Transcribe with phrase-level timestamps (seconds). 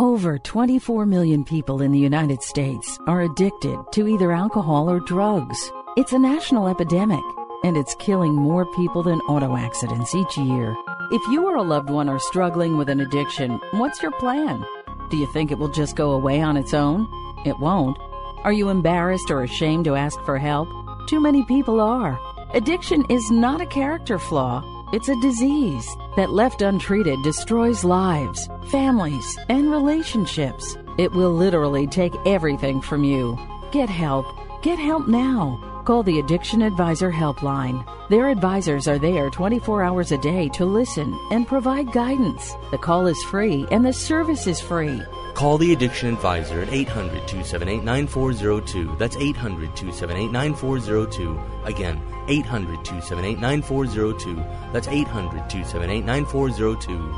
[0.00, 5.70] Over 24 million people in the United States are addicted to either alcohol or drugs.
[5.94, 7.22] It's a national epidemic,
[7.64, 10.74] and it's killing more people than auto accidents each year.
[11.10, 14.64] If you or a loved one are struggling with an addiction, what's your plan?
[15.10, 17.06] Do you think it will just go away on its own?
[17.44, 17.98] It won't.
[18.42, 20.70] Are you embarrassed or ashamed to ask for help?
[21.08, 22.18] Too many people are.
[22.54, 24.79] Addiction is not a character flaw.
[24.92, 25.86] It's a disease
[26.16, 30.76] that, left untreated, destroys lives, families, and relationships.
[30.98, 33.38] It will literally take everything from you.
[33.70, 34.26] Get help.
[34.62, 35.82] Get help now.
[35.84, 37.84] Call the Addiction Advisor Helpline.
[38.08, 42.56] Their advisors are there 24 hours a day to listen and provide guidance.
[42.72, 45.00] The call is free and the service is free.
[45.40, 48.94] Call the Addiction Advisor at 800 278 9402.
[48.98, 51.40] That's 800 278 9402.
[51.64, 54.36] Again, 800 278 9402.
[54.70, 57.14] That's 800 278 9402.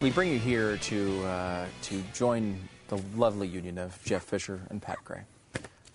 [0.00, 4.80] We bring you here to uh, to join the lovely union of Jeff Fisher and
[4.80, 5.20] Pat Gray.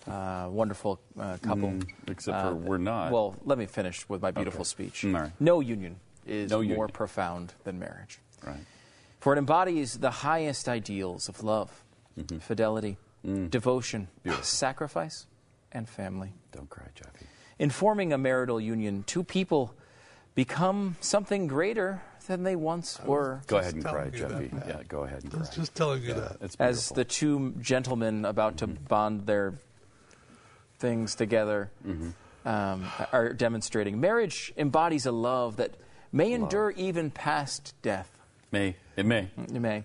[0.06, 1.70] Uh, wonderful uh, couple.
[1.70, 3.10] Mm, except Uh, for we're not.
[3.10, 4.68] Well, let me finish with my beautiful Okay.
[4.68, 5.02] speech.
[5.02, 5.32] Mm, all right.
[5.40, 5.96] No union
[6.28, 6.88] is No more union.
[6.92, 8.20] profound than marriage.
[8.46, 8.60] Right.
[9.20, 11.84] For it embodies the highest ideals of love,
[12.18, 12.38] Mm-hmm.
[12.38, 13.50] fidelity, Mm.
[13.50, 14.08] devotion,
[14.42, 15.26] sacrifice,
[15.72, 16.32] and family.
[16.52, 17.26] Don't cry, Jeffy.
[17.58, 19.74] In forming a marital union, two people
[20.36, 23.40] become something greater than they once were.
[23.48, 24.46] Go ahead and cry, you Jeffy.
[24.48, 25.40] that, Yeah, go ahead and I cry.
[25.40, 26.36] was just telling you that.
[26.40, 29.54] It's As the two gentlemen about to bond their
[30.78, 31.70] things together
[32.44, 35.74] um, are demonstrating, marriage embodies a love that
[36.12, 38.17] may endure even past death.
[38.50, 38.76] May.
[38.96, 39.30] It may.
[39.36, 39.84] It may.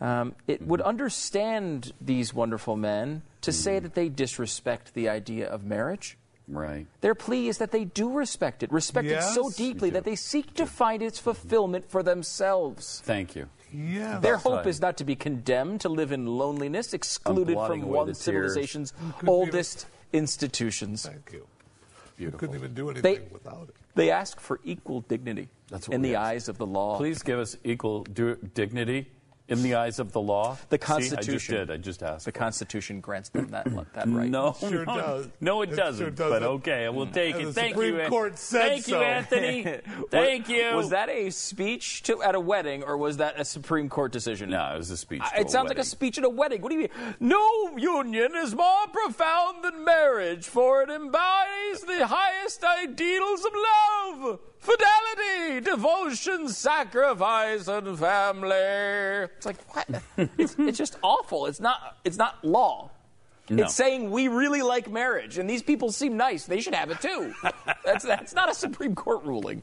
[0.00, 0.88] Um, it would mm-hmm.
[0.88, 3.84] understand these wonderful men to say mm-hmm.
[3.84, 6.18] that they disrespect the idea of marriage.
[6.48, 6.86] Right.
[7.00, 10.54] Their plea is that they do respect it, respect it so deeply that they seek
[10.54, 11.30] to find its mm-hmm.
[11.30, 13.00] fulfillment for themselves.
[13.04, 13.48] Thank you.
[13.72, 14.18] Yeah.
[14.18, 14.66] Their hope right.
[14.66, 19.28] is not to be condemned to live in loneliness, excluded from one civilization's Could be
[19.28, 21.06] oldest institutions.
[21.06, 21.46] Thank you.
[22.18, 22.38] You Beautiful.
[22.38, 23.74] couldn't even do They- anything without it.
[23.94, 26.28] They ask for equal dignity That's what in the ask.
[26.30, 26.96] eyes of the law.
[26.96, 29.10] Please give us equal du- dignity
[29.48, 30.56] in the eyes of the law.
[30.70, 31.54] The See, I just Constitution.
[31.56, 31.70] did.
[31.70, 32.24] I just asked.
[32.24, 32.40] The for it.
[32.40, 33.64] Constitution grants them that,
[33.94, 34.30] that right.
[34.30, 35.28] No, Sure no, does.
[35.40, 36.04] no, it, It doesn't.
[36.04, 36.44] sure But doesn't.
[36.44, 37.12] okay, we'll mm.
[37.12, 37.46] take And it.
[37.46, 38.06] the Thank Supreme you.
[38.06, 38.96] Court said Thank you.
[38.96, 39.62] Anthony.
[40.10, 40.74] Thank you.
[40.74, 44.50] Was that a speech to, at a wedding, or was that a Supreme Court decision?
[44.50, 45.22] No, it was a speech.
[45.34, 46.60] To It sounds like a speech at a wedding.
[46.62, 47.14] What do you mean?
[47.20, 54.38] No union is more profound than marriage, for it embodies the highest ideals of love,
[54.62, 59.26] fidelity, devotion, sacrifice, and family.
[59.36, 60.02] It's like what?
[60.38, 61.46] it's, it's just awful.
[61.46, 61.98] It's not.
[62.04, 62.90] It's not law.
[63.50, 63.64] No.
[63.64, 66.46] It's saying we really like marriage, and these people seem nice.
[66.46, 67.34] They should have it too.
[67.84, 69.62] that's that's not a Supreme Court ruling.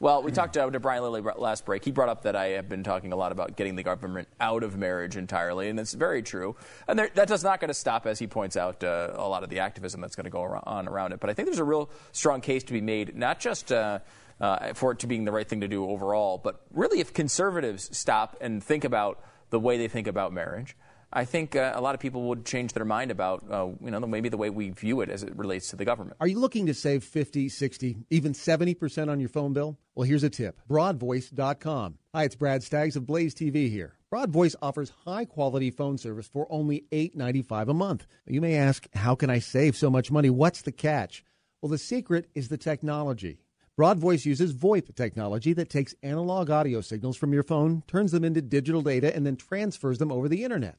[0.00, 1.84] Well, we talked uh, to Brian Lilly last break.
[1.84, 4.62] He brought up that I have been talking a lot about getting the government out
[4.62, 6.56] of marriage entirely, and it's very true.
[6.86, 9.42] And there, that does not going to stop, as he points out, uh, a lot
[9.42, 11.20] of the activism that's going to go on around it.
[11.20, 13.72] But I think there's a real strong case to be made, not just.
[13.72, 14.00] Uh,
[14.40, 17.96] uh, for it to being the right thing to do overall, but really, if conservatives
[17.96, 19.20] stop and think about
[19.50, 20.76] the way they think about marriage,
[21.10, 24.00] I think uh, a lot of people would change their mind about, uh, you know,
[24.00, 26.16] maybe the way we view it as it relates to the government.
[26.20, 29.78] Are you looking to save 50, 60, even 70% on your phone bill?
[29.94, 31.98] Well, here's a tip broadvoice.com.
[32.14, 33.94] Hi, it's Brad Staggs of Blaze TV here.
[34.12, 38.06] Broadvoice offers high quality phone service for only $8.95 a month.
[38.26, 40.30] You may ask, how can I save so much money?
[40.30, 41.24] What's the catch?
[41.62, 43.38] Well, the secret is the technology.
[43.78, 48.42] Broadvoice uses VoIP technology that takes analog audio signals from your phone, turns them into
[48.42, 50.78] digital data, and then transfers them over the internet.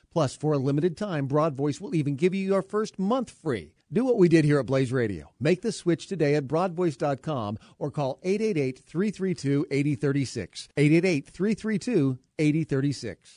[0.11, 3.73] Plus, for a limited time, Broadvoice will even give you your first month free.
[3.93, 5.31] Do what we did here at Blaze Radio.
[5.39, 10.69] Make the switch today at broadvoice.com or call 888 332 8036.
[10.77, 13.29] 888 332 8036.